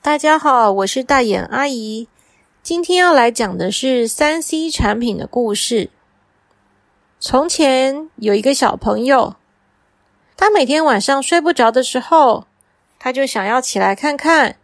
[0.00, 2.08] 大家好，我是大眼阿姨。
[2.62, 5.90] 今天要来讲的是三 C 产品的故事。
[7.20, 9.36] 从前有一个小朋友，
[10.38, 12.46] 他每天晚上睡不着的时候，
[12.96, 14.56] 他就想要起来看看，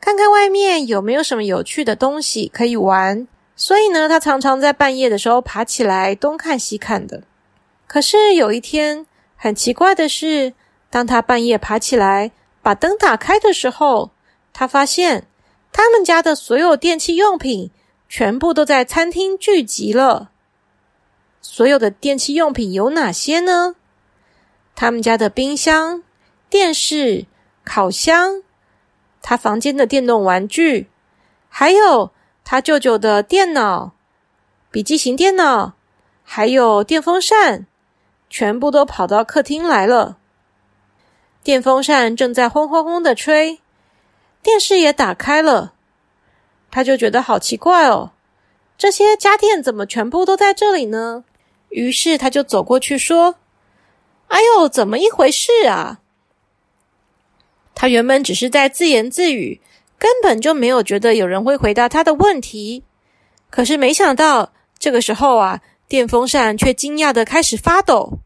[0.00, 3.28] 看看外面有没有什么有趣的东西可以玩。
[3.54, 7.22] 所以呢，他常常在半夜的时候爬起来东看西看的。
[7.86, 9.06] 可是有一天，
[9.36, 10.54] 很奇怪的是，
[10.90, 14.10] 当他半夜爬起来把灯打开的时候，
[14.52, 15.28] 他发现，
[15.72, 17.70] 他们家的所有电器用品
[18.08, 20.30] 全部都在餐厅聚集了。
[21.40, 23.76] 所有的电器用品有哪些呢？
[24.76, 26.02] 他们家的冰箱、
[26.50, 27.24] 电视、
[27.64, 28.42] 烤箱，
[29.22, 30.88] 他房间的电动玩具，
[31.48, 32.12] 还有
[32.44, 33.92] 他舅舅的电脑、
[34.70, 35.72] 笔记型电脑，
[36.22, 37.66] 还有电风扇，
[38.28, 40.18] 全部都跑到客厅来了。
[41.42, 43.60] 电风扇正在轰轰轰的吹。
[44.42, 45.72] 电视也打开了，
[46.70, 48.12] 他就觉得好奇怪哦，
[48.76, 51.24] 这些家电怎么全部都在这里呢？
[51.70, 53.36] 于是他就走过去说
[54.28, 56.00] ：“哎呦，怎么一回事啊？”
[57.74, 59.60] 他原本只是在自言自语，
[59.98, 62.84] 根本就没有觉得有人会回答他的问题。
[63.50, 68.18] 可是没想到，这个时候啊，电风扇却惊讶的开始发抖。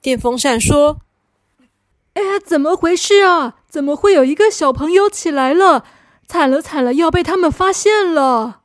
[0.00, 0.98] 电风扇说
[2.14, 5.86] ：“哎呀，怎么回事啊？”怎么会有一个小朋友起来了？
[6.28, 8.60] 惨了惨了，要被他们发现了！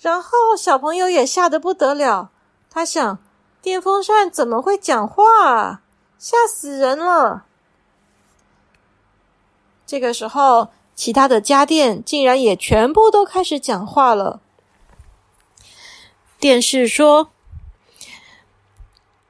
[0.00, 2.32] 然后小朋友也吓得不得了，
[2.68, 3.18] 他想：
[3.66, 5.24] 电风扇怎么会讲话？
[5.44, 5.80] 啊？
[6.20, 7.46] 吓死人了！
[9.84, 14.38] 这个时候，其他的家电竟然也全部都开始讲话了。
[16.38, 17.30] 电视说：“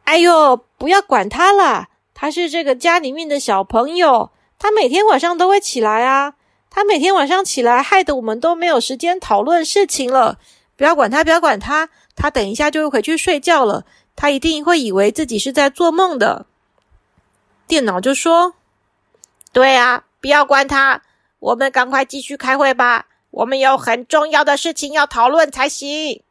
[0.05, 6.35] 哎呦，不要管他了。”他是这个家里面的小朋友，他每天晚上都会起来啊。
[6.69, 10.39] 他每天晚上起来，害得我们都没有时间讨论事情了。
[10.77, 13.87] 不要管他，不要管他，他等一下就会回去睡觉了。
[14.17, 16.47] 他一定会以为自己是在做梦的。
[17.69, 18.55] 电脑就说
[19.53, 21.03] ：“对啊，不要管他，
[21.39, 23.07] 我们赶快继续开会吧。
[23.31, 26.23] 我们有很重要的事情要讨论才行。”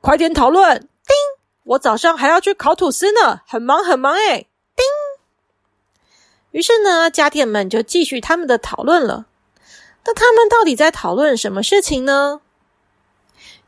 [0.00, 0.80] 快点讨论！
[0.80, 1.14] 叮，
[1.62, 4.46] 我早上还要去烤吐司呢，很忙很忙哎。
[4.74, 4.84] 叮，
[6.50, 9.26] 于是呢，家电们就继续他们的讨论了。
[10.04, 12.40] 那他们到底在讨论什么事情呢？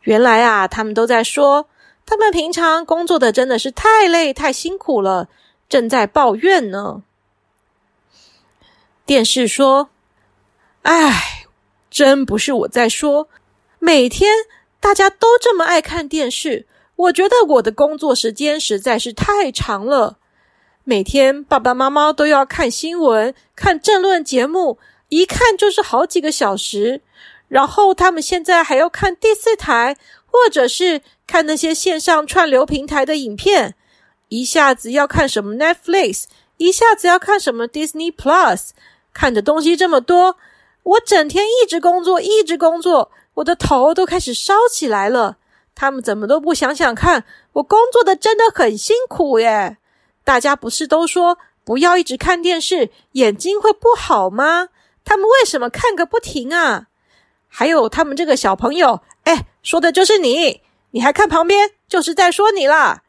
[0.05, 1.69] 原来啊，他们都在说，
[2.07, 5.29] 他们平常工作的真的是太累太辛苦了，
[5.69, 7.03] 正在抱怨呢。
[9.05, 9.91] 电视说
[10.83, 11.47] ：“哎，
[11.91, 13.29] 真不是我在说，
[13.79, 14.31] 每天。”
[14.85, 16.67] 大家都这么爱看电视，
[16.97, 20.19] 我觉得我的工作时间实在是太长了。
[20.85, 24.79] 每天爸爸妈妈都要看新闻、看政论节目，
[25.09, 27.01] 一看就是好几个小时。
[27.49, 29.97] 然后他们现在还要看第四台，
[30.27, 33.75] 或者是看那些线上串流平台的影片，
[34.29, 36.25] 一下子要看什么 Netflix，
[36.57, 38.71] 一下子要看什么 Disney Plus，
[39.13, 40.37] 看的东西这么多，
[40.83, 43.11] 我整天一直工作，一直工作。
[43.35, 45.39] 我的头都开始烧起来了，
[45.75, 47.25] 他们怎么都不想想看，
[47.55, 49.79] 我工作的真的很辛苦耶！
[50.23, 54.69] 大家不是都说不要一直看电视，眼睛会不好吗？
[55.05, 56.87] 他们为什么看个不停啊？
[57.57, 60.61] 还有他们这个小朋友，哎，说的就是你，
[60.91, 63.05] 你还看旁边，就是在说你啦！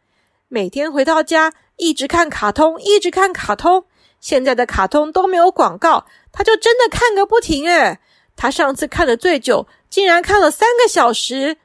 [0.49, 3.85] 每天回到家一直看卡通，一直看卡通，
[4.19, 7.97] 现在的卡通都没有广告，他就真的看个不停诶
[8.35, 9.65] 他上次看的最久。
[9.89, 11.57] 竟然看了三个小时，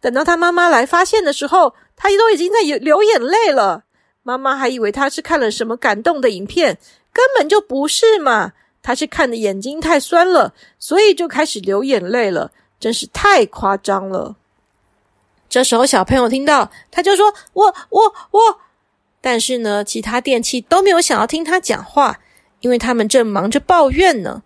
[0.00, 3.84] 等到他妈妈来发现的时候，他都已经在流眼泪了。
[4.24, 6.78] 妈妈还以为他是看了什么感动的影片，
[7.12, 8.54] 根本就不是嘛！
[8.86, 14.36] 他是看的眼睛太酸了，所以就开始流眼泪了，真是太夸张了。
[15.48, 18.60] 这时候小朋友听到，他就说：“我我我。”
[19.20, 22.20] 但是呢，其他电器都没有想要听他讲话，
[22.60, 24.44] 因为他们正忙着抱怨呢。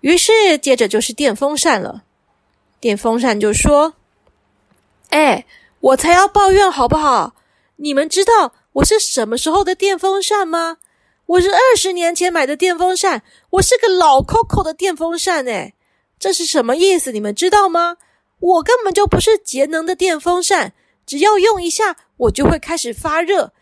[0.00, 2.02] 于是接着就是电风扇了。
[2.80, 3.94] 电风扇就说
[5.10, 5.46] ：“哎，
[5.78, 7.36] 我才要抱怨好不好？
[7.76, 10.78] 你们知道我是什么时候的电风扇吗？
[11.26, 15.48] 我是二十年前买的电风扇，我是个老 Coco 的电风扇。
[15.48, 15.74] 哎，
[16.18, 17.12] 这是什么意思？
[17.12, 17.96] 你们知道吗？
[18.40, 20.74] 我根本就不是节能的电风扇，
[21.06, 23.52] 只要用一下，我就会开始发热。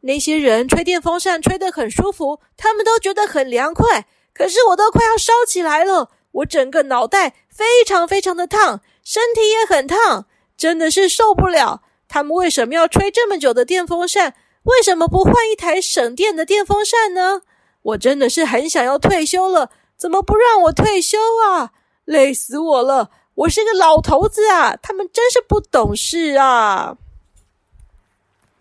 [0.00, 4.06] 那些人吹电风扇吹得很舒服，他们都觉得很凉快。
[4.34, 10.26] 可是我都快要烧起来了，我整个脑袋非常非常的烫，身体也很烫，
[10.56, 11.82] 真的是受不了。
[12.08, 14.34] 他们为什么要吹这么久的电风扇？
[14.64, 17.42] 为什么不换一台省电的电风扇呢？
[17.82, 21.18] 我真的是很想要退休了，怎么不让我退休
[21.48, 21.72] 啊？
[22.04, 23.10] 累死我了！
[23.34, 26.96] 我是个老头子啊，他们真是不懂事啊。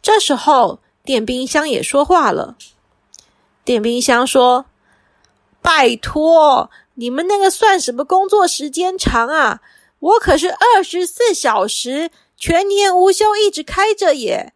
[0.02, 2.56] 这时候，电冰箱也说话了。
[3.64, 4.66] 电冰箱说
[5.62, 9.62] ：“拜托，你们那个算什么工作时间长啊？
[10.00, 14.54] 我可是二十四小时。”全年无休，一直开着耶！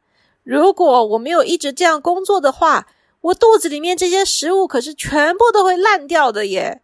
[0.47, 2.88] 如果我没有一直这样工作的话，
[3.19, 6.81] 我肚子里面这些食物可是全部都会烂掉的耶！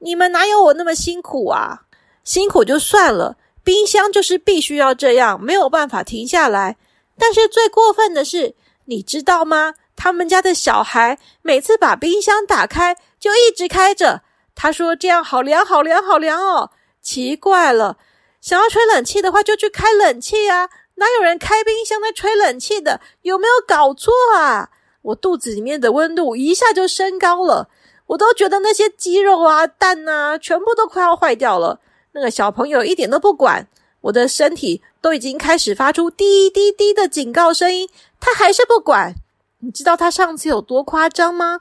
[0.00, 1.82] 你们哪有我那么辛苦啊？
[2.24, 6.76] 辛苦就算了，冰箱就是必须要这样，没有办法停下来。
[7.16, 8.56] 但是最过分的是，
[8.86, 9.74] 你知道吗？
[9.94, 14.22] 他们家的小孩每次把冰箱打开就一直开着，
[14.56, 16.72] 他说这样好凉，好凉，好凉哦！
[17.00, 17.96] 奇怪了。
[18.40, 20.68] 想要吹冷气的话，就去开冷气啊！
[20.96, 23.00] 哪有人开冰箱在吹冷气的？
[23.22, 24.70] 有没有搞错啊？
[25.02, 27.68] 我肚子里面的温度一下就升高了，
[28.06, 31.80] 我都觉得那些鸡肉啊、蛋啊，全部都快要坏掉了。
[32.12, 33.68] 那个小朋友一点都不管，
[34.02, 37.88] 我的身体都已经开始发出滴滴滴的警告声音，
[38.20, 39.14] 他还是不管。
[39.58, 41.60] 你知道他上次有多夸张吗？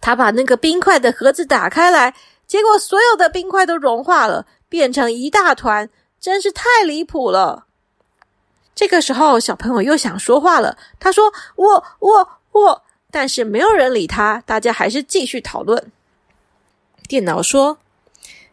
[0.00, 2.14] 他把那个冰块的盒子打开来，
[2.46, 4.46] 结果所有的冰块都融化了。
[4.68, 5.90] 变成一大团，
[6.20, 7.66] 真是太离谱了。
[8.74, 10.78] 这个时候，小朋友又想说话了。
[10.98, 12.82] 他说：“我、我、我。”
[13.12, 15.90] 但是没有人理他，大家还是继续讨论。
[17.08, 17.78] 电脑说：“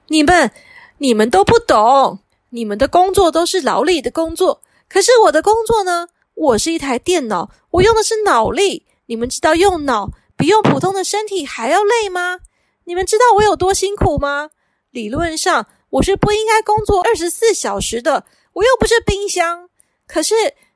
[0.08, 0.52] 你们、
[0.98, 2.20] 你们都不懂，
[2.50, 4.62] 你们的工作都是劳力的工作。
[4.90, 6.08] 可是我的工作呢？
[6.34, 8.86] 我是一台电脑，我用的是脑力。
[9.06, 12.40] 你们知道用脑比用普通的身体还要累吗？
[12.86, 14.50] 你们知道我有多辛苦吗？
[14.92, 19.67] 理论上。”我是不应该工作二十四小时的，我又不是冰箱。
[20.08, 20.34] 可是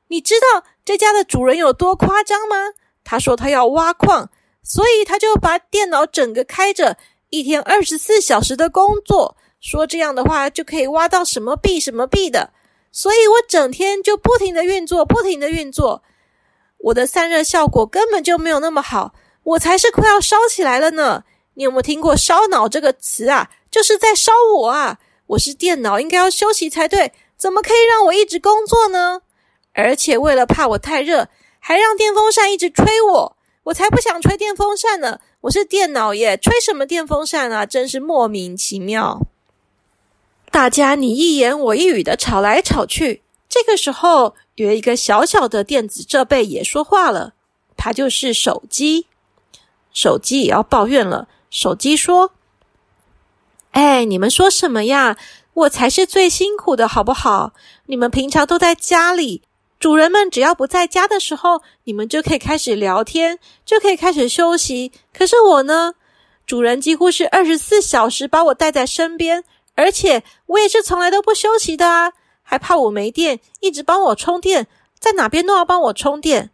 [0.10, 2.74] 你知道这家的主人有多夸张吗？
[3.04, 4.30] 他说他要挖矿，
[4.62, 6.98] 所以他就把电脑整个开着，
[7.30, 12.51] 一天二十四小时的工作，说这样的话就可以挖到什么币什么币的。
[12.92, 16.04] 所以我整天就不停的运作，不停的运作，
[16.77, 19.13] 我的散热效果根本就没有那么好，
[19.44, 21.24] 我才是快要烧起来了呢。
[21.54, 23.50] 你有没有听过“烧脑”这个词啊？
[23.69, 25.00] 就是在烧我啊！
[25.27, 29.21] 我是电脑，应该要休息才对，怎么可以让我一直工作呢？
[29.73, 31.27] 而且为了怕我太热，
[31.57, 35.19] 还让电风扇一直吹我，我才不想吹电风扇呢！
[35.41, 37.65] 我是电脑耶，吹什么电风扇啊？
[37.65, 39.21] 真是莫名其妙！
[40.51, 47.33] 大家你一言我一语的吵来吵去，这个时候有一个小小的电子设备也说话了，
[47.75, 49.07] 它就是手机。
[49.91, 51.27] 手机也要抱怨了。
[51.49, 52.33] 手机说
[54.06, 55.18] ：“你们说什么呀？
[55.53, 57.53] 我才是最辛苦的，好不好？
[57.88, 59.42] 你们平常都在家里，
[59.80, 64.94] 主人们只要不在家的时候，你们就可以开始聊天，就可以开始休息。
[65.13, 65.95] 可是我呢，
[66.45, 69.43] 主人几乎是二十四小时把我带在身边，
[69.75, 74.67] 而且我也是从来都不休息的啊，还怕我没电，一直帮我充电，
[74.98, 76.50] 在哪边都要帮我充电。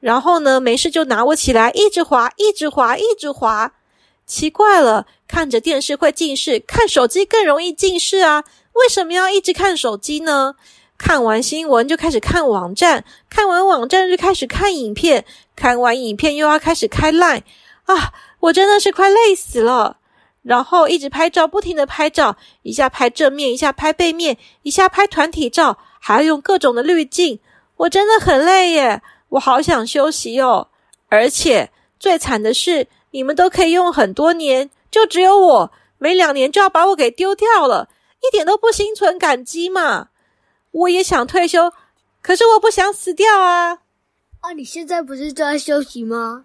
[0.00, 3.74] 然后呢，没事就拿我起来，一直滑，一直滑，一直滑。”
[4.24, 8.44] 奇怪了，看着电视会近视，看手机更容易近视啊？
[8.72, 10.54] 为什么要一直看手机呢？
[10.96, 17.42] 看完新闻就开始看网站，看完网站就开始看影片，看完影片又要开始开 Line
[17.84, 18.14] 啊！
[18.40, 19.98] 我真的是快累死了。
[20.42, 27.38] 然后一直拍照，不停的拍照，一下拍正面，一下拍背面，一下拍团体照，还要用各种的滤镜，
[27.76, 29.02] 我真的很累耶！
[29.28, 30.68] 我好想休息哦。
[31.10, 31.70] 而且
[32.00, 32.88] 最惨的是。
[33.10, 37.88] 你们都可以用很多年，就只有我没两年就要把我给丢掉了，
[38.20, 40.08] 一点都不心存感激嘛！
[40.70, 41.72] 我也想退休，
[42.22, 43.78] 可是我不想死掉啊！
[44.40, 46.44] 啊，你现在不是正在休息吗？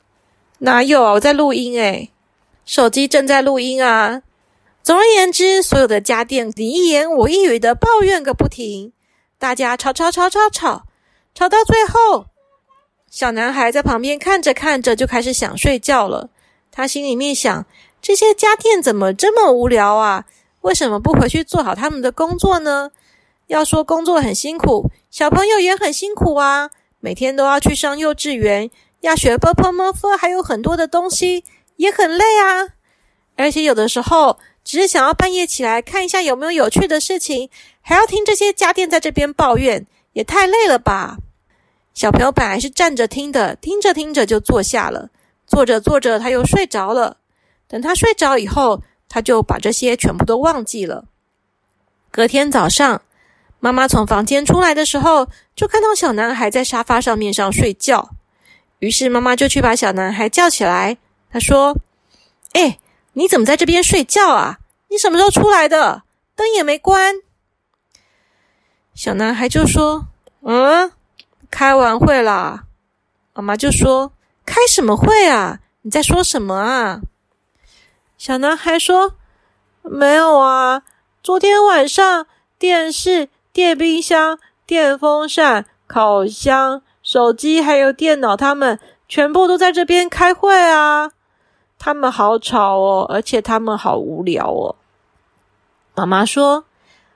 [0.59, 2.11] 哪有啊，我在录音诶，
[2.65, 4.23] 手机正在录音啊。
[4.81, 8.91] 总而言之，所有的家电你一言我一语的抱怨个不停，
[9.37, 10.83] 大家吵吵吵吵吵，
[11.33, 12.25] 吵到最后，
[13.09, 16.29] 小男孩在旁边看着看着就开始想睡觉了。
[16.71, 17.65] 他心里面想：
[18.03, 20.25] 这些家电怎么这么无聊啊？
[20.59, 22.91] 为什么不回去做好他们的工作呢？
[23.47, 26.69] 要说工作很辛苦，小朋友也很辛苦啊，
[26.99, 28.69] 每天都要去上幼稚园，
[28.99, 31.45] 要学 b p m f，还有很多的东西，
[31.77, 32.73] 也很累啊。
[33.37, 41.19] 而且有的时候，只是想要半夜起来看一下有没有有趣的事情，还要听这些家电在这边抱怨，也太累了吧？
[41.93, 45.09] 小朋友本来是站着听的，听着听着就坐下了，
[45.47, 47.19] 坐着坐着他又睡着了。
[47.67, 51.05] 等他睡着以后，他就把这些全部都忘记了。
[52.11, 53.01] 隔天早上，
[53.59, 58.11] 妈妈从房间出来的时候，就看到小男孩在沙发上面上睡觉。
[58.79, 60.97] 于是妈妈就去把小男孩叫起来，
[61.31, 61.77] 他说
[62.53, 62.79] ：“哎，
[63.13, 64.59] 你怎么在这边睡觉啊？
[64.89, 66.03] 你什么时候出来的？
[66.35, 67.15] 灯也没关。”
[68.93, 70.07] 小男孩就说
[70.43, 70.91] ：“嗯，
[71.49, 72.65] 开完会啦。”
[73.33, 74.11] 妈妈就说
[74.45, 75.61] ：“开什么会啊？
[75.83, 77.01] 你在说什么啊？”
[78.23, 79.15] 小男孩说
[79.83, 80.83] ：“没有啊，
[81.21, 82.25] 昨天晚上
[82.57, 91.11] 电视、电冰箱、电风扇、烤箱、手机还有电脑，他们全部都在这边开会啊。
[91.77, 94.77] 他们好吵哦，而且他们好无聊哦。”
[95.93, 96.63] 妈妈说：“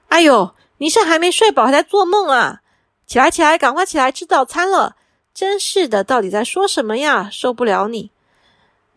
[0.09, 2.59] 哎呦，你是还没睡饱，还在做梦啊？
[3.05, 4.97] 起来，起来，赶快起来吃早餐了！
[5.33, 7.29] 真是的，到底在说什么呀？
[7.31, 8.11] 受不了你！”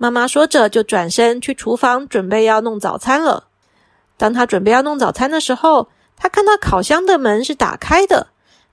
[0.02, 3.48] 妈妈说着，就转身去厨房准备要弄早餐了。
[4.16, 8.28] 当他准备要弄早餐的时候，他看到烤箱的门是打开的，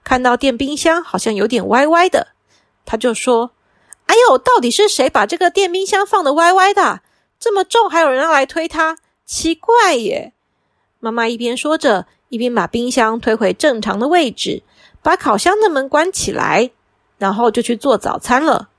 [0.05, 2.27] 看到电冰箱好像有点歪歪的，
[2.85, 3.51] 他就说
[4.07, 7.01] ：“哎呦，到底是谁把这个电冰箱放的歪歪的？
[7.37, 8.97] 这么重，还有人要来推它？
[9.25, 10.31] 奇怪耶！”
[11.01, 14.63] 妈妈一边说着，一边把冰箱推回正常的位置，
[15.01, 16.71] 把烤箱的门关起来，
[17.17, 18.69] 然后就去做早餐了。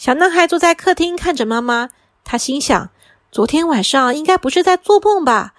[0.00, 1.90] 小男孩坐在客厅看着妈妈，
[2.24, 2.88] 他心想：
[3.30, 5.52] 昨天晚上应该不是在做梦吧？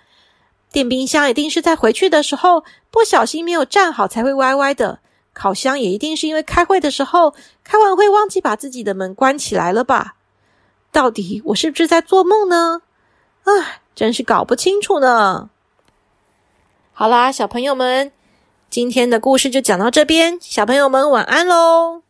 [0.72, 4.98] 电冰箱一定是在回去的时候不小心没有站好才会歪歪的。
[5.34, 10.16] 烤箱也一定是因为开会的时候开完会忘记把自己的门关起来了吧？
[10.92, 12.82] 到底我是不是在做梦呢？
[13.44, 15.52] 唉，真是搞不清楚呢。
[16.94, 18.12] 好啦，小朋友们，
[18.72, 22.02] 今天的故事就讲到这边，小朋友们晚安喽。